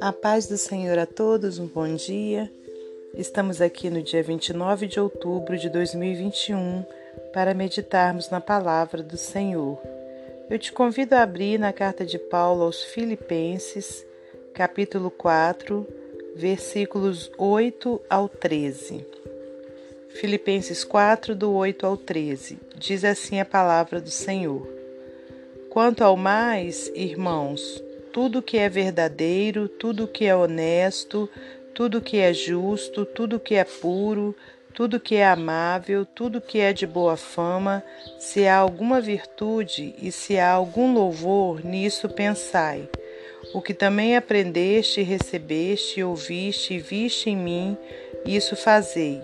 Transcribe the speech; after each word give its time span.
A 0.00 0.12
paz 0.12 0.46
do 0.46 0.56
Senhor 0.56 0.98
a 0.98 1.06
todos, 1.06 1.58
um 1.58 1.66
bom 1.66 1.94
dia. 1.94 2.50
Estamos 3.14 3.60
aqui 3.60 3.88
no 3.88 4.02
dia 4.02 4.22
29 4.22 4.88
de 4.88 4.98
outubro 4.98 5.56
de 5.56 5.68
2021 5.68 6.84
para 7.32 7.54
meditarmos 7.54 8.28
na 8.30 8.40
palavra 8.40 9.02
do 9.02 9.16
Senhor. 9.16 9.78
Eu 10.50 10.58
te 10.58 10.72
convido 10.72 11.14
a 11.14 11.22
abrir 11.22 11.58
na 11.58 11.72
carta 11.72 12.04
de 12.04 12.18
Paulo 12.18 12.64
aos 12.64 12.82
Filipenses, 12.82 14.04
capítulo 14.52 15.10
4, 15.10 15.86
versículos 16.34 17.30
8 17.38 18.00
ao 18.10 18.28
13. 18.28 19.23
Filipenses 20.14 20.84
4, 20.84 21.34
do 21.34 21.52
8 21.52 21.84
ao 21.84 21.96
13. 21.96 22.60
Diz 22.76 23.04
assim 23.04 23.40
a 23.40 23.44
palavra 23.44 24.00
do 24.00 24.10
Senhor. 24.10 24.64
Quanto 25.68 26.04
ao 26.04 26.16
mais, 26.16 26.86
irmãos, 26.94 27.82
tudo 28.12 28.40
que 28.40 28.56
é 28.56 28.68
verdadeiro, 28.68 29.68
tudo 29.68 30.06
que 30.06 30.24
é 30.24 30.34
honesto, 30.34 31.28
tudo 31.74 32.00
que 32.00 32.18
é 32.18 32.32
justo, 32.32 33.04
tudo 33.04 33.40
que 33.40 33.56
é 33.56 33.64
puro, 33.64 34.36
tudo 34.72 35.00
que 35.00 35.16
é 35.16 35.26
amável, 35.26 36.06
tudo 36.06 36.40
que 36.40 36.60
é 36.60 36.72
de 36.72 36.86
boa 36.86 37.16
fama, 37.16 37.82
se 38.16 38.46
há 38.46 38.56
alguma 38.56 39.00
virtude 39.00 39.96
e 40.00 40.12
se 40.12 40.38
há 40.38 40.52
algum 40.52 40.94
louvor, 40.94 41.64
nisso 41.66 42.08
pensai. 42.08 42.88
O 43.52 43.60
que 43.60 43.74
também 43.74 44.16
aprendeste, 44.16 45.02
recebeste, 45.02 46.04
ouviste 46.04 46.74
e 46.74 46.78
viste 46.78 47.30
em 47.30 47.36
mim, 47.36 47.76
isso 48.24 48.56
fazei, 48.56 49.20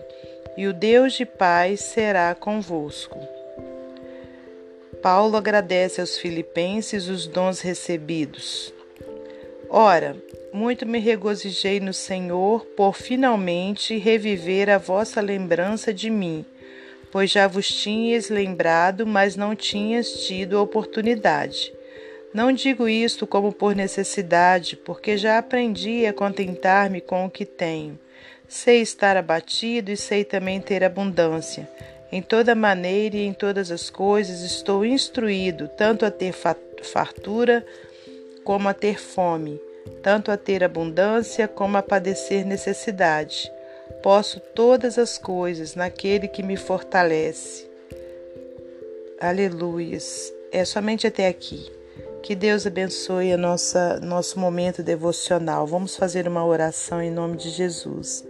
e 0.57 0.67
o 0.67 0.73
Deus 0.73 1.15
de 1.15 1.25
paz 1.25 1.81
será 1.81 2.35
convosco. 2.35 3.19
Paulo 5.03 5.37
agradece 5.37 6.01
aos 6.01 6.19
filipenses 6.19 7.09
os 7.09 7.27
dons 7.27 7.61
recebidos. 7.61 8.75
Ora, 9.69 10.17
muito 10.53 10.85
me 10.85 10.99
regozijei 10.99 11.81
no 11.81 11.95
Senhor 11.95 12.67
por 12.77 12.95
finalmente 12.95 13.97
reviver 13.97 14.69
a 14.69 14.79
vossa 14.79 15.21
lembrança 15.21 15.95
de 15.95 16.11
mim, 16.11 16.45
pois 17.11 17.31
já 17.31 17.47
vos 17.47 17.69
tinhas 17.69 18.29
lembrado, 18.29 19.07
mas 19.07 19.37
não 19.37 19.55
tinhas 19.55 20.27
tido 20.27 20.61
oportunidade. 20.61 21.73
Não 22.35 22.53
digo 22.53 22.89
isto 22.89 23.27
como 23.27 23.53
por 23.53 23.75
necessidade, 23.75 24.77
porque 24.77 25.17
já 25.17 25.39
aprendi 25.39 26.07
a 26.07 26.13
contentar-me 26.13 27.01
com 27.01 27.25
o 27.25 27.31
que 27.31 27.45
tenho. 27.45 27.99
Sei 28.51 28.81
estar 28.81 29.17
abatido 29.17 29.93
e 29.93 29.97
sei 29.97 30.25
também 30.25 30.61
ter 30.61 30.83
abundância. 30.83 31.71
Em 32.11 32.21
toda 32.21 32.53
maneira 32.53 33.17
e 33.17 33.25
em 33.25 33.33
todas 33.33 33.71
as 33.71 33.89
coisas 33.89 34.41
estou 34.41 34.85
instruído, 34.85 35.69
tanto 35.69 36.05
a 36.05 36.11
ter 36.11 36.35
fartura 36.83 37.65
como 38.43 38.69
a 38.69 38.75
ter 38.75 38.99
fome, 38.99 39.61
tanto 40.03 40.33
a 40.33 40.37
ter 40.37 40.65
abundância 40.65 41.47
como 41.47 41.77
a 41.77 41.83
padecer 41.83 42.45
necessidade. 42.45 43.49
Posso 44.03 44.41
todas 44.41 44.99
as 44.99 45.17
coisas 45.17 45.77
naquele 45.77 46.27
que 46.27 46.43
me 46.43 46.57
fortalece. 46.57 47.71
Aleluias. 49.21 50.35
É 50.51 50.65
somente 50.65 51.07
até 51.07 51.29
aqui. 51.29 51.71
Que 52.21 52.35
Deus 52.35 52.67
abençoe 52.67 53.37
nossa 53.37 54.01
nosso 54.01 54.41
momento 54.41 54.83
devocional. 54.83 55.69
Vamos 55.69 55.95
fazer 55.95 56.27
uma 56.27 56.45
oração 56.45 57.01
em 57.01 57.13
nome 57.13 57.37
de 57.37 57.49
Jesus. 57.49 58.29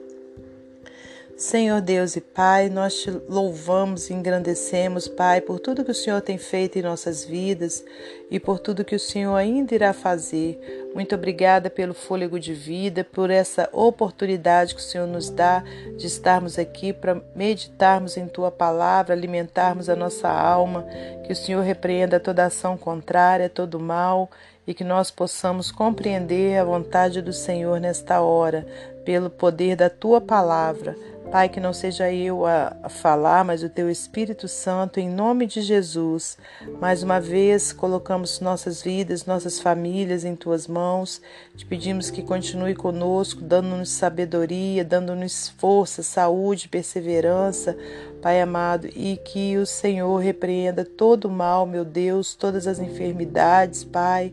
Senhor 1.40 1.80
Deus 1.80 2.16
e 2.16 2.20
Pai, 2.20 2.68
nós 2.68 2.96
te 2.96 3.10
louvamos 3.26 4.10
e 4.10 4.12
engrandecemos, 4.12 5.08
Pai, 5.08 5.40
por 5.40 5.58
tudo 5.58 5.82
que 5.82 5.90
o 5.90 5.94
Senhor 5.94 6.20
tem 6.20 6.36
feito 6.36 6.78
em 6.78 6.82
nossas 6.82 7.24
vidas 7.24 7.82
e 8.30 8.38
por 8.38 8.58
tudo 8.58 8.84
que 8.84 8.94
o 8.94 9.00
Senhor 9.00 9.34
ainda 9.34 9.74
irá 9.74 9.94
fazer. 9.94 10.60
Muito 10.94 11.14
obrigada 11.14 11.70
pelo 11.70 11.94
fôlego 11.94 12.38
de 12.38 12.52
vida, 12.52 13.04
por 13.04 13.30
essa 13.30 13.68
oportunidade 13.72 14.74
que 14.74 14.80
o 14.80 14.84
Senhor 14.84 15.06
nos 15.06 15.30
dá 15.30 15.62
de 15.96 16.06
estarmos 16.06 16.58
aqui 16.58 16.92
para 16.92 17.22
meditarmos 17.34 18.16
em 18.16 18.26
Tua 18.26 18.50
palavra, 18.50 19.14
alimentarmos 19.14 19.88
a 19.88 19.94
nossa 19.94 20.28
alma, 20.28 20.84
que 21.24 21.32
o 21.32 21.36
Senhor 21.36 21.62
repreenda 21.62 22.18
toda 22.18 22.44
ação 22.44 22.76
contrária, 22.76 23.48
todo 23.48 23.78
mal 23.78 24.28
e 24.66 24.74
que 24.74 24.84
nós 24.84 25.10
possamos 25.10 25.70
compreender 25.70 26.58
a 26.58 26.64
vontade 26.64 27.22
do 27.22 27.32
Senhor 27.32 27.80
nesta 27.80 28.20
hora, 28.20 28.66
pelo 29.04 29.30
poder 29.30 29.76
da 29.76 29.88
Tua 29.88 30.20
palavra. 30.20 30.96
Pai, 31.30 31.48
que 31.48 31.60
não 31.60 31.72
seja 31.72 32.12
eu 32.12 32.44
a, 32.44 32.88
falar, 32.88 33.44
mas 33.44 33.62
o 33.62 33.68
teu 33.68 33.88
Espírito 33.88 34.48
Santo, 34.48 34.98
em 34.98 35.08
nome 35.08 35.46
de 35.46 35.62
Jesus. 35.62 36.36
Mais 36.80 37.04
uma 37.04 37.20
vez, 37.20 37.72
colocamos 37.72 38.40
nossas 38.40 38.82
vidas, 38.82 39.26
nossas 39.26 39.60
famílias 39.60 40.24
em 40.24 40.34
tuas 40.34 40.66
mãos. 40.66 40.79
Te 41.56 41.66
pedimos 41.66 42.10
que 42.10 42.22
continue 42.22 42.74
conosco, 42.74 43.42
dando-nos 43.42 43.90
sabedoria, 43.90 44.84
dando-nos 44.84 45.48
força, 45.48 46.02
saúde, 46.02 46.68
perseverança, 46.68 47.76
Pai 48.22 48.40
amado, 48.40 48.88
e 48.94 49.16
que 49.16 49.56
o 49.56 49.66
Senhor 49.66 50.16
repreenda 50.18 50.84
todo 50.84 51.26
o 51.26 51.30
mal, 51.30 51.66
meu 51.66 51.84
Deus, 51.84 52.34
todas 52.34 52.66
as 52.66 52.78
enfermidades, 52.78 53.84
Pai. 53.84 54.32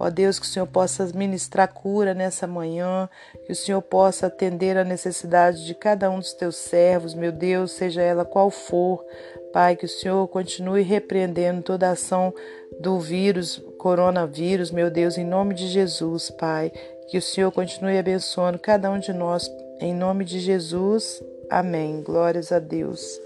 Ó 0.00 0.08
Deus, 0.10 0.38
que 0.38 0.46
o 0.46 0.48
Senhor 0.48 0.66
possa 0.66 1.10
ministrar 1.14 1.72
cura 1.72 2.14
nessa 2.14 2.46
manhã, 2.46 3.08
que 3.44 3.52
o 3.52 3.56
Senhor 3.56 3.82
possa 3.82 4.28
atender 4.28 4.76
a 4.76 4.84
necessidade 4.84 5.66
de 5.66 5.74
cada 5.74 6.08
um 6.08 6.20
dos 6.20 6.32
teus 6.32 6.56
servos, 6.56 7.14
meu 7.14 7.32
Deus, 7.32 7.72
seja 7.72 8.00
ela 8.00 8.24
qual 8.24 8.50
for. 8.50 9.04
Pai, 9.52 9.74
que 9.74 9.86
o 9.86 9.88
Senhor 9.88 10.28
continue 10.28 10.82
repreendendo 10.82 11.62
toda 11.62 11.88
a 11.88 11.92
ação 11.92 12.32
do 12.78 13.00
vírus, 13.00 13.60
coronavírus, 13.78 14.70
meu 14.70 14.90
Deus, 14.90 15.16
em 15.16 15.24
nome 15.24 15.54
de 15.54 15.68
Jesus, 15.68 16.30
Pai. 16.30 16.70
Que 17.08 17.16
o 17.16 17.22
Senhor 17.22 17.50
continue 17.50 17.96
abençoando 17.96 18.58
cada 18.58 18.90
um 18.90 18.98
de 18.98 19.12
nós, 19.12 19.50
em 19.80 19.94
nome 19.94 20.24
de 20.24 20.40
Jesus. 20.40 21.22
Amém. 21.48 22.02
Glórias 22.02 22.52
a 22.52 22.58
Deus. 22.58 23.18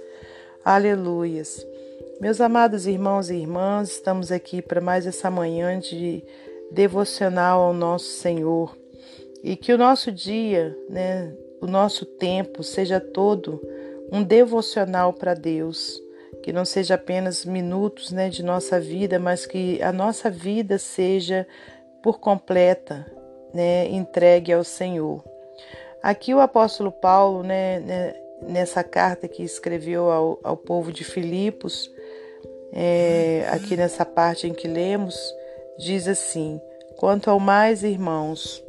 Aleluias. 0.65 1.67
Meus 2.21 2.41
amados 2.41 2.87
irmãos 2.87 3.31
e 3.31 3.35
irmãs, 3.35 3.91
estamos 3.91 4.31
aqui 4.31 4.63
para 4.63 4.81
mais 4.81 5.07
essa 5.09 5.29
manhã 5.29 5.81
de 5.81 6.23
devocional 6.71 7.63
ao 7.63 7.73
nosso 7.75 8.07
Senhor 8.07 8.77
e 9.43 9.57
que 9.57 9.73
o 9.73 9.79
nosso 9.79 10.13
dia, 10.13 10.77
né, 10.89 11.35
o 11.61 11.67
nosso 11.67 12.07
tempo 12.07 12.63
seja 12.63 13.01
todo 13.01 13.61
um 14.13 14.23
devocional 14.23 15.13
para 15.13 15.35
Deus, 15.35 16.01
que 16.43 16.53
não 16.53 16.65
seja 16.65 16.95
apenas 16.95 17.45
minutos, 17.45 18.11
né, 18.11 18.29
de 18.29 18.43
nossa 18.43 18.81
vida, 18.81 19.19
mas 19.19 19.47
que 19.47 19.81
a 19.83 19.93
nossa 19.93 20.29
vida 20.29 20.77
seja 20.77 21.47
por 22.03 22.19
completa, 22.19 23.07
né, 23.55 23.87
entregue 23.89 24.53
ao 24.53 24.65
Senhor. 24.65 25.23
Aqui 26.03 26.35
o 26.35 26.41
apóstolo 26.41 26.91
Paulo, 26.91 27.43
né, 27.43 27.79
né 27.81 28.15
nessa 28.43 28.83
carta 28.83 29.29
que 29.29 29.43
escreveu 29.43 30.11
ao, 30.11 30.41
ao 30.43 30.57
povo 30.57 30.93
de 30.93 31.05
Filipos, 31.05 31.89
é, 32.73 33.47
aqui 33.51 33.77
nessa 33.77 34.05
parte 34.05 34.49
em 34.49 34.53
que 34.53 34.67
lemos, 34.67 35.17
diz 35.79 36.09
assim: 36.09 36.61
Quanto 36.97 37.31
ao 37.31 37.39
mais, 37.39 37.85
irmãos, 37.85 38.65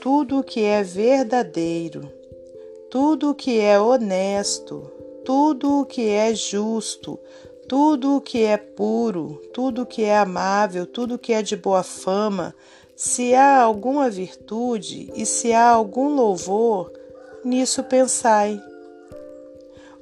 tudo 0.00 0.38
o 0.40 0.44
que 0.44 0.64
é 0.64 0.82
verdadeiro, 0.82 2.12
tudo 2.90 3.30
o 3.30 3.34
que 3.34 3.60
é 3.60 3.80
honesto, 3.80 5.01
tudo 5.24 5.80
o 5.80 5.86
que 5.86 6.08
é 6.08 6.34
justo, 6.34 7.18
tudo 7.68 8.16
o 8.16 8.20
que 8.20 8.42
é 8.42 8.56
puro, 8.56 9.40
tudo 9.52 9.82
o 9.82 9.86
que 9.86 10.04
é 10.04 10.18
amável, 10.18 10.86
tudo 10.86 11.14
o 11.14 11.18
que 11.18 11.32
é 11.32 11.42
de 11.42 11.56
boa 11.56 11.82
fama, 11.82 12.54
se 12.94 13.34
há 13.34 13.60
alguma 13.60 14.10
virtude 14.10 15.10
e 15.14 15.24
se 15.24 15.52
há 15.52 15.70
algum 15.70 16.14
louvor, 16.14 16.92
nisso 17.44 17.82
pensai. 17.82 18.62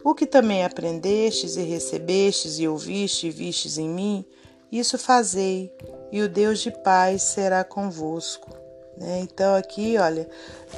O 0.03 0.15
que 0.15 0.27
também 0.27 0.65
aprendestes 0.65 1.57
e 1.57 1.63
recebestes 1.63 2.59
e 2.59 2.67
ouvistes 2.67 3.25
e 3.25 3.31
vistes 3.31 3.79
em 3.79 3.89
mim, 3.89 4.25
isso 4.73 4.99
fazei, 4.99 5.73
e 6.11 6.23
o 6.23 6.29
Deus 6.29 6.61
de 6.61 6.71
paz 6.71 7.23
será 7.23 7.63
convosco. 7.65 8.51
Né? 8.97 9.21
Então, 9.23 9.55
aqui, 9.55 9.97
olha, 9.99 10.29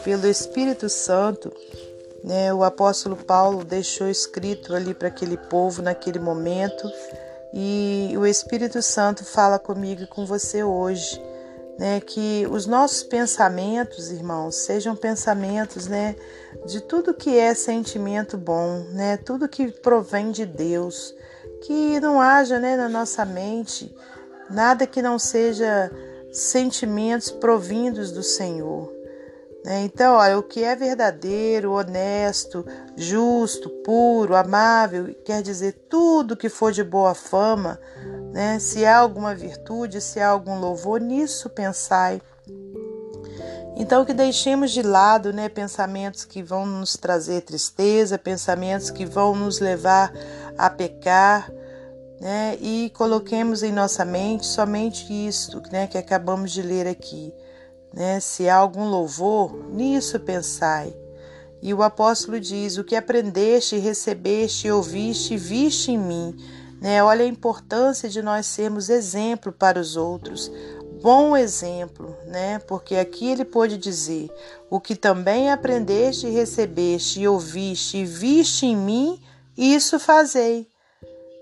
pelo 0.04 0.26
Espírito 0.26 0.88
Santo, 0.88 1.52
né, 2.24 2.52
o 2.52 2.62
apóstolo 2.62 3.16
Paulo 3.16 3.64
deixou 3.64 4.08
escrito 4.08 4.74
ali 4.74 4.94
para 4.94 5.08
aquele 5.08 5.36
povo 5.36 5.82
naquele 5.82 6.18
momento, 6.18 6.90
e 7.52 8.14
o 8.16 8.26
Espírito 8.26 8.80
Santo 8.80 9.24
fala 9.24 9.58
comigo 9.58 10.02
e 10.02 10.06
com 10.06 10.24
você 10.24 10.62
hoje. 10.62 11.20
Né, 11.78 12.00
que 12.00 12.46
os 12.50 12.66
nossos 12.66 13.02
pensamentos, 13.02 14.10
irmãos, 14.10 14.56
sejam 14.56 14.94
pensamentos, 14.94 15.86
né, 15.86 16.14
de 16.66 16.82
tudo 16.82 17.14
que 17.14 17.38
é 17.38 17.54
sentimento 17.54 18.36
bom, 18.36 18.84
né, 18.90 19.16
tudo 19.16 19.48
que 19.48 19.72
provém 19.72 20.30
de 20.30 20.44
Deus, 20.44 21.14
que 21.62 21.98
não 21.98 22.20
haja 22.20 22.60
né, 22.60 22.76
na 22.76 22.90
nossa 22.90 23.24
mente 23.24 23.92
nada 24.52 24.86
que 24.86 25.02
não 25.02 25.18
seja 25.18 25.90
sentimentos 26.30 27.30
provindos 27.30 28.12
do 28.12 28.22
Senhor. 28.22 28.92
Né? 29.64 29.84
Então, 29.84 30.16
olha, 30.16 30.38
o 30.38 30.42
que 30.42 30.64
é 30.64 30.74
verdadeiro, 30.74 31.72
honesto, 31.72 32.66
justo, 32.96 33.70
puro, 33.84 34.34
amável, 34.34 35.14
quer 35.24 35.42
dizer 35.42 35.86
tudo 35.88 36.36
que 36.36 36.48
for 36.48 36.72
de 36.72 36.82
boa 36.82 37.14
fama, 37.14 37.78
né? 38.32 38.58
se 38.58 38.84
há 38.84 38.98
alguma 38.98 39.34
virtude, 39.34 40.00
se 40.00 40.20
há 40.20 40.28
algum 40.28 40.58
louvor, 40.58 41.00
nisso 41.00 41.48
pensai. 41.48 42.20
Então, 43.76 44.04
que 44.04 44.12
deixemos 44.12 44.70
de 44.70 44.82
lado 44.82 45.32
né, 45.32 45.48
pensamentos 45.48 46.24
que 46.24 46.42
vão 46.42 46.66
nos 46.66 46.94
trazer 46.96 47.40
tristeza, 47.40 48.18
pensamentos 48.18 48.90
que 48.90 49.06
vão 49.06 49.34
nos 49.34 49.60
levar 49.60 50.12
a 50.58 50.68
pecar, 50.68 51.50
né, 52.20 52.56
e 52.60 52.92
coloquemos 52.94 53.62
em 53.62 53.72
nossa 53.72 54.04
mente 54.04 54.46
somente 54.46 55.10
isto 55.26 55.60
né, 55.72 55.86
que 55.86 55.96
acabamos 55.96 56.52
de 56.52 56.62
ler 56.62 56.86
aqui. 56.86 57.34
Né, 57.92 58.20
se 58.20 58.48
há 58.48 58.56
algum 58.56 58.88
louvor, 58.88 59.68
nisso 59.70 60.18
pensai. 60.18 60.96
E 61.60 61.74
o 61.74 61.82
apóstolo 61.82 62.40
diz: 62.40 62.78
O 62.78 62.84
que 62.84 62.96
aprendeste, 62.96 63.76
recebeste, 63.76 64.70
ouviste, 64.70 65.36
viste 65.36 65.92
em 65.92 65.98
mim. 65.98 66.36
Né, 66.80 67.02
olha 67.02 67.24
a 67.24 67.28
importância 67.28 68.08
de 68.08 68.22
nós 68.22 68.46
sermos 68.46 68.88
exemplo 68.88 69.52
para 69.52 69.78
os 69.78 69.96
outros 69.96 70.50
bom 71.02 71.36
exemplo, 71.36 72.16
né? 72.26 72.60
Porque 72.60 72.94
aqui 72.94 73.30
ele 73.30 73.44
pôde 73.44 73.76
dizer: 73.76 74.30
O 74.70 74.80
que 74.80 74.94
também 74.94 75.50
aprendeste, 75.50 76.28
recebeste, 76.28 77.26
ouviste 77.26 77.98
e 77.98 78.04
viste 78.04 78.66
em 78.66 78.76
mim, 78.76 79.20
isso 79.56 79.98
fazei, 79.98 80.68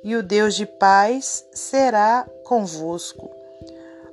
e 0.02 0.16
o 0.16 0.22
Deus 0.22 0.54
de 0.54 0.64
paz 0.64 1.44
será 1.52 2.26
convosco. 2.44 3.30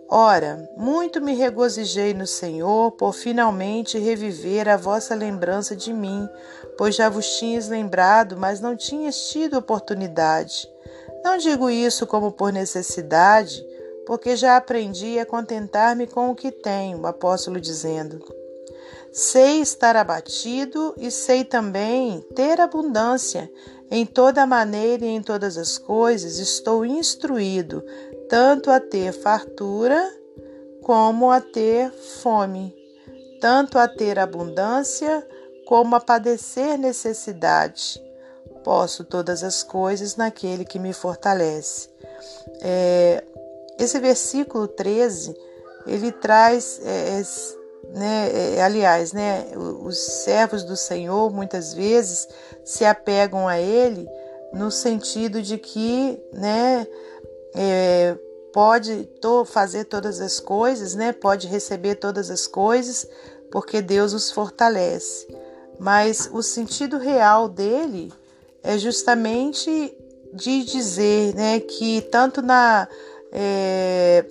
Ora, 0.09 0.69
muito 0.77 1.19
me 1.19 1.33
regozijei 1.33 2.13
no 2.13 2.25
Senhor 2.25 2.91
por 2.91 3.13
finalmente 3.13 3.99
reviver 3.99 4.69
a 4.69 4.77
vossa 4.77 5.13
lembrança 5.13 5.75
de 5.75 5.91
mim, 5.91 6.29
pois 6.77 6.95
já 6.95 7.09
vos 7.09 7.37
tinhas 7.37 7.67
lembrado, 7.67 8.37
mas 8.37 8.61
não 8.61 8.75
tinhas 8.75 9.29
tido 9.29 9.57
oportunidade. 9.57 10.65
Não 11.25 11.37
digo 11.37 11.69
isso 11.69 12.07
como 12.07 12.31
por 12.31 12.53
necessidade, 12.53 13.61
porque 14.05 14.37
já 14.37 14.55
aprendi 14.55 15.19
a 15.19 15.25
contentar-me 15.25 16.07
com 16.07 16.29
o 16.29 16.35
que 16.35 16.51
tenho, 16.51 17.01
o 17.01 17.07
apóstolo 17.07 17.59
dizendo. 17.59 18.23
Sei 19.11 19.61
estar 19.61 19.95
abatido 19.97 20.93
e 20.97 21.11
sei 21.11 21.43
também 21.43 22.21
ter 22.33 22.61
abundância. 22.61 23.51
Em 23.89 24.05
toda 24.05 24.45
maneira 24.45 25.05
e 25.05 25.09
em 25.09 25.21
todas 25.21 25.57
as 25.57 25.77
coisas 25.77 26.39
estou 26.39 26.85
instruído, 26.85 27.83
tanto 28.29 28.69
a 28.69 28.79
ter 28.79 29.11
fartura 29.11 30.13
como 30.81 31.31
a 31.31 31.41
ter 31.41 31.91
fome, 31.91 32.75
tanto 33.41 33.77
a 33.77 33.87
ter 33.87 34.19
abundância 34.19 35.25
como 35.65 35.95
a 35.95 35.99
padecer 35.99 36.77
necessidade. 36.77 38.01
Posso 38.63 39.03
todas 39.03 39.43
as 39.43 39.63
coisas 39.63 40.15
naquele 40.15 40.65
que 40.65 40.79
me 40.79 40.93
fortalece. 40.93 41.89
É, 42.61 43.23
esse 43.77 43.99
versículo 43.99 44.67
13, 44.67 45.35
ele 45.85 46.11
traz, 46.11 46.81
é, 46.83 47.19
é, 47.19 47.97
né, 47.97 48.55
é, 48.55 48.61
aliás, 48.61 49.13
né, 49.13 49.45
os 49.55 49.97
servos 49.97 50.63
do 50.63 50.75
Senhor 50.75 51.31
muitas 51.31 51.73
vezes 51.73 52.27
se 52.63 52.83
apegam 52.83 53.47
a 53.47 53.59
ele 53.59 54.07
no 54.53 54.71
sentido 54.71 55.41
de 55.41 55.57
que, 55.57 56.21
né, 56.33 56.87
é, 57.57 58.15
pode 58.53 59.05
to 59.19 59.43
fazer 59.43 59.85
todas 59.85 60.21
as 60.21 60.39
coisas, 60.39 60.93
né, 60.93 61.11
pode 61.11 61.47
receber 61.47 61.95
todas 61.95 62.29
as 62.29 62.45
coisas, 62.45 63.07
porque 63.51 63.81
Deus 63.81 64.13
os 64.13 64.31
fortalece. 64.31 65.27
Mas 65.79 66.29
o 66.31 66.43
sentido 66.43 66.97
real 66.97 67.49
dele 67.49 68.13
é 68.63 68.77
justamente 68.77 69.97
de 70.33 70.63
dizer, 70.63 71.33
né, 71.33 71.59
que 71.59 72.01
tanto 72.01 72.41
na 72.41 72.87
é, 73.31 74.25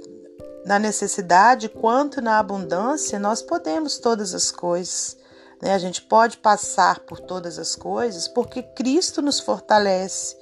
na 0.64 0.80
necessidade 0.80 1.68
quanto 1.68 2.20
na 2.20 2.40
abundância, 2.40 3.20
nós 3.20 3.40
podemos 3.40 3.98
todas 3.98 4.34
as 4.34 4.50
coisas. 4.50 5.16
Né? 5.62 5.72
A 5.72 5.78
gente 5.78 6.02
pode 6.02 6.38
passar 6.38 6.98
por 7.00 7.20
todas 7.20 7.56
as 7.58 7.76
coisas 7.76 8.26
porque 8.26 8.62
Cristo 8.62 9.22
nos 9.22 9.38
fortalece. 9.38 10.36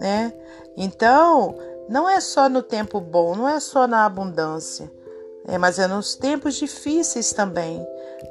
Né? 0.00 0.32
Então, 0.74 1.54
não 1.88 2.08
é 2.08 2.20
só 2.20 2.48
no 2.48 2.62
tempo 2.62 3.00
bom, 3.00 3.34
não 3.34 3.48
é 3.48 3.60
só 3.60 3.86
na 3.86 4.04
abundância, 4.04 4.90
né? 5.46 5.58
mas 5.58 5.78
é 5.78 5.86
nos 5.86 6.14
tempos 6.14 6.54
difíceis 6.54 7.32
também. 7.32 7.78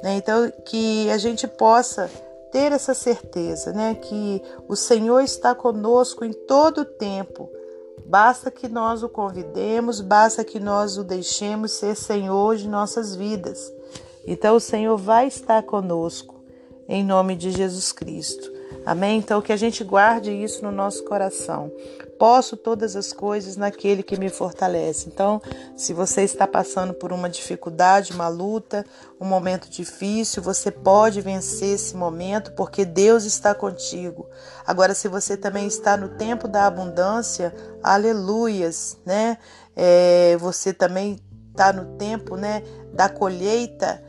Né? 0.02 0.16
Então, 0.16 0.50
que 0.64 1.10
a 1.10 1.18
gente 1.18 1.46
possa 1.46 2.10
ter 2.52 2.72
essa 2.72 2.94
certeza, 2.94 3.72
né? 3.72 3.94
que 3.94 4.42
o 4.68 4.76
Senhor 4.76 5.20
está 5.20 5.54
conosco 5.54 6.24
em 6.24 6.32
todo 6.32 6.82
o 6.82 6.84
tempo 6.84 7.50
Basta 8.08 8.50
que 8.50 8.68
nós 8.68 9.02
o 9.02 9.08
convidemos, 9.08 10.00
basta 10.00 10.42
que 10.42 10.58
nós 10.58 10.96
o 10.96 11.04
deixemos 11.04 11.72
ser 11.72 11.94
Senhor 11.94 12.56
de 12.56 12.66
nossas 12.66 13.14
vidas. 13.14 13.70
Então 14.26 14.56
o 14.56 14.60
Senhor 14.60 14.96
vai 14.96 15.26
estar 15.26 15.62
conosco, 15.64 16.42
em 16.88 17.04
nome 17.04 17.36
de 17.36 17.50
Jesus 17.50 17.92
Cristo. 17.92 18.50
Amém? 18.84 19.18
Então 19.18 19.40
que 19.40 19.52
a 19.52 19.56
gente 19.56 19.84
guarde 19.84 20.30
isso 20.30 20.64
no 20.64 20.72
nosso 20.72 21.04
coração. 21.04 21.72
Posso 22.18 22.56
todas 22.56 22.96
as 22.96 23.12
coisas 23.12 23.56
naquele 23.56 24.02
que 24.02 24.18
me 24.18 24.28
fortalece. 24.28 25.08
Então, 25.08 25.40
se 25.76 25.92
você 25.92 26.22
está 26.22 26.48
passando 26.48 26.92
por 26.92 27.12
uma 27.12 27.28
dificuldade, 27.28 28.12
uma 28.12 28.26
luta, 28.26 28.84
um 29.20 29.24
momento 29.24 29.70
difícil, 29.70 30.42
você 30.42 30.70
pode 30.70 31.20
vencer 31.20 31.74
esse 31.74 31.96
momento 31.96 32.52
porque 32.52 32.84
Deus 32.84 33.24
está 33.24 33.54
contigo. 33.54 34.26
Agora, 34.66 34.94
se 34.94 35.06
você 35.06 35.36
também 35.36 35.68
está 35.68 35.96
no 35.96 36.08
tempo 36.08 36.48
da 36.48 36.66
abundância, 36.66 37.54
aleluias, 37.82 38.98
né? 39.06 39.38
É, 39.76 40.36
você 40.38 40.72
também 40.72 41.20
está 41.58 41.72
no 41.72 41.96
tempo, 41.96 42.36
né, 42.36 42.62
da 42.92 43.08
colheita, 43.08 44.02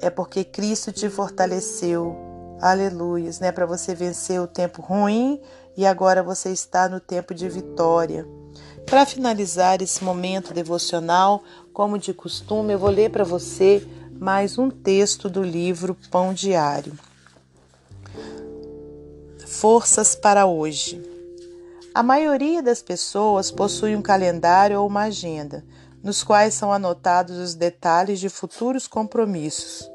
é 0.00 0.08
porque 0.08 0.44
Cristo 0.44 0.92
te 0.92 1.08
fortaleceu. 1.08 2.29
Aleluias, 2.60 3.40
né? 3.40 3.50
Para 3.50 3.64
você 3.64 3.94
vencer 3.94 4.38
o 4.38 4.46
tempo 4.46 4.82
ruim 4.82 5.40
e 5.74 5.86
agora 5.86 6.22
você 6.22 6.50
está 6.50 6.90
no 6.90 7.00
tempo 7.00 7.32
de 7.32 7.48
vitória. 7.48 8.26
Para 8.84 9.06
finalizar 9.06 9.80
esse 9.80 10.04
momento 10.04 10.52
devocional, 10.52 11.42
como 11.72 11.98
de 11.98 12.12
costume, 12.12 12.74
eu 12.74 12.78
vou 12.78 12.90
ler 12.90 13.10
para 13.10 13.24
você 13.24 13.86
mais 14.12 14.58
um 14.58 14.68
texto 14.68 15.30
do 15.30 15.42
livro 15.42 15.96
Pão 16.10 16.34
Diário. 16.34 16.92
Forças 19.46 20.14
para 20.14 20.44
hoje. 20.44 21.02
A 21.94 22.02
maioria 22.02 22.62
das 22.62 22.82
pessoas 22.82 23.50
possui 23.50 23.96
um 23.96 24.02
calendário 24.02 24.80
ou 24.80 24.86
uma 24.86 25.04
agenda, 25.04 25.64
nos 26.02 26.22
quais 26.22 26.52
são 26.52 26.70
anotados 26.70 27.38
os 27.38 27.54
detalhes 27.54 28.20
de 28.20 28.28
futuros 28.28 28.86
compromissos. 28.86 29.88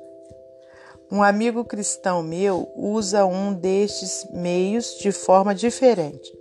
Um 1.15 1.23
amigo 1.23 1.63
cristão 1.63 2.21
meu 2.21 2.69
usa 2.75 3.25
um 3.25 3.53
destes 3.53 4.27
meios 4.33 4.97
de 4.99 5.13
forma 5.13 5.55
diferente. 5.55 6.37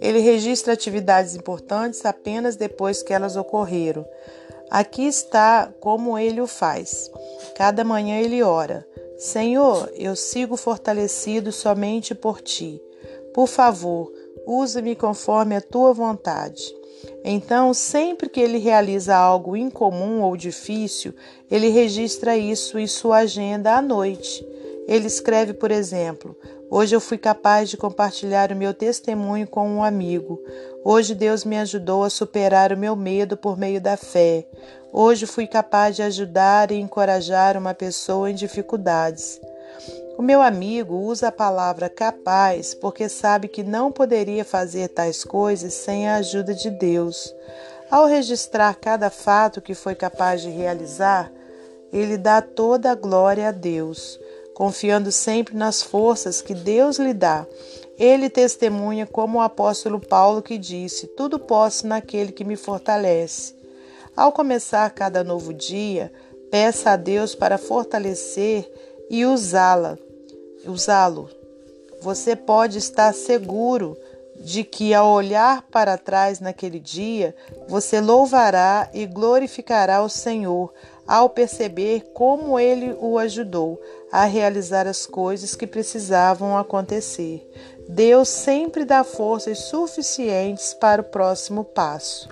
Ele 0.00 0.18
registra 0.18 0.72
atividades 0.72 1.36
importantes 1.36 2.04
apenas 2.04 2.56
depois 2.56 3.00
que 3.00 3.12
elas 3.12 3.36
ocorreram. 3.36 4.04
Aqui 4.68 5.06
está 5.06 5.72
como 5.78 6.18
ele 6.18 6.40
o 6.40 6.48
faz. 6.48 7.12
Cada 7.54 7.84
manhã 7.84 8.18
ele 8.18 8.42
ora: 8.42 8.84
Senhor, 9.16 9.88
eu 9.94 10.16
sigo 10.16 10.56
fortalecido 10.56 11.52
somente 11.52 12.12
por 12.12 12.40
ti. 12.40 12.82
Por 13.32 13.46
favor, 13.46 14.12
usa-me 14.44 14.96
conforme 14.96 15.54
a 15.54 15.60
tua 15.60 15.92
vontade. 15.92 16.74
Então, 17.24 17.74
sempre 17.74 18.28
que 18.28 18.40
ele 18.40 18.58
realiza 18.58 19.16
algo 19.16 19.56
incomum 19.56 20.22
ou 20.22 20.36
difícil, 20.36 21.14
ele 21.50 21.68
registra 21.68 22.36
isso 22.36 22.78
em 22.78 22.86
sua 22.86 23.18
agenda 23.18 23.74
à 23.74 23.82
noite. 23.82 24.46
Ele 24.88 25.06
escreve, 25.06 25.52
por 25.52 25.70
exemplo: 25.70 26.36
Hoje 26.70 26.94
eu 26.94 27.00
fui 27.00 27.18
capaz 27.18 27.68
de 27.68 27.76
compartilhar 27.76 28.52
o 28.52 28.56
meu 28.56 28.72
testemunho 28.72 29.46
com 29.46 29.68
um 29.68 29.82
amigo. 29.82 30.40
Hoje 30.84 31.16
Deus 31.16 31.44
me 31.44 31.58
ajudou 31.58 32.04
a 32.04 32.10
superar 32.10 32.72
o 32.72 32.76
meu 32.76 32.94
medo 32.94 33.36
por 33.36 33.58
meio 33.58 33.80
da 33.80 33.96
fé. 33.96 34.46
Hoje 34.92 35.26
fui 35.26 35.46
capaz 35.48 35.96
de 35.96 36.02
ajudar 36.02 36.70
e 36.70 36.76
encorajar 36.76 37.56
uma 37.56 37.74
pessoa 37.74 38.30
em 38.30 38.34
dificuldades. 38.34 39.40
O 40.18 40.22
meu 40.22 40.42
amigo 40.42 40.94
usa 40.96 41.28
a 41.28 41.32
palavra 41.32 41.88
capaz 41.88 42.74
porque 42.74 43.08
sabe 43.08 43.48
que 43.48 43.62
não 43.62 43.90
poderia 43.90 44.44
fazer 44.44 44.88
tais 44.88 45.24
coisas 45.24 45.72
sem 45.72 46.08
a 46.08 46.16
ajuda 46.16 46.54
de 46.54 46.70
Deus. 46.70 47.34
Ao 47.90 48.06
registrar 48.06 48.74
cada 48.74 49.10
fato 49.10 49.62
que 49.62 49.74
foi 49.74 49.94
capaz 49.94 50.42
de 50.42 50.50
realizar, 50.50 51.32
ele 51.92 52.18
dá 52.18 52.42
toda 52.42 52.90
a 52.92 52.94
glória 52.94 53.48
a 53.48 53.50
Deus, 53.50 54.20
confiando 54.54 55.10
sempre 55.10 55.56
nas 55.56 55.82
forças 55.82 56.42
que 56.42 56.54
Deus 56.54 56.98
lhe 56.98 57.14
dá. 57.14 57.46
Ele 57.98 58.30
testemunha 58.30 59.06
como 59.06 59.38
o 59.38 59.42
apóstolo 59.42 59.98
Paulo 59.98 60.42
que 60.42 60.58
disse: 60.58 61.06
Tudo 61.06 61.38
posso 61.38 61.86
naquele 61.86 62.30
que 62.30 62.44
me 62.44 62.56
fortalece. 62.56 63.54
Ao 64.16 64.32
começar 64.32 64.90
cada 64.90 65.24
novo 65.24 65.52
dia, 65.52 66.12
Peça 66.50 66.90
a 66.90 66.96
Deus 66.96 67.36
para 67.36 67.56
fortalecer 67.56 68.68
e 69.10 69.26
usá-la, 69.26 69.98
usá-lo. 70.64 71.28
Você 72.00 72.36
pode 72.36 72.78
estar 72.78 73.12
seguro 73.12 73.96
de 74.36 74.64
que 74.64 74.94
ao 74.94 75.10
olhar 75.10 75.62
para 75.70 75.98
trás 75.98 76.40
naquele 76.40 76.80
dia, 76.80 77.34
você 77.68 78.00
louvará 78.00 78.88
e 78.94 79.04
glorificará 79.04 80.00
o 80.02 80.08
Senhor 80.08 80.72
ao 81.06 81.28
perceber 81.28 82.12
como 82.14 82.58
ele 82.58 82.96
o 83.00 83.18
ajudou 83.18 83.78
a 84.10 84.24
realizar 84.24 84.86
as 84.86 85.04
coisas 85.04 85.54
que 85.54 85.66
precisavam 85.66 86.56
acontecer. 86.56 87.50
Deus 87.88 88.28
sempre 88.28 88.84
dá 88.84 89.02
forças 89.02 89.58
suficientes 89.58 90.72
para 90.72 91.02
o 91.02 91.04
próximo 91.04 91.64
passo. 91.64 92.28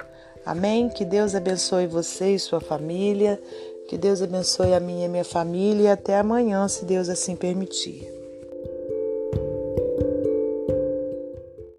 Amém? 0.47 0.88
Que 0.88 1.04
Deus 1.04 1.35
abençoe 1.35 1.87
você 1.87 2.35
e 2.37 2.38
sua 2.38 2.61
família. 2.61 3.38
Que 3.88 3.97
Deus 3.97 4.21
abençoe 4.21 4.75
a 4.75 4.80
minha 4.80 5.07
e 5.07 5.09
minha 5.09 5.25
família. 5.25 5.85
E 5.85 5.88
até 5.88 6.18
amanhã, 6.18 6.68
se 6.68 6.85
Deus 6.85 7.09
assim 7.09 7.35
permitir. 7.35 8.17